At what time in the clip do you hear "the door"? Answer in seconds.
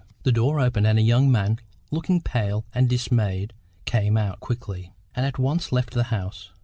0.23-0.59